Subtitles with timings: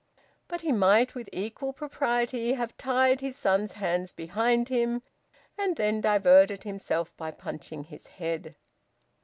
[0.47, 5.03] But he might with equal propriety have tied his son's hands behind him
[5.59, 8.55] and then diverted himself by punching his head.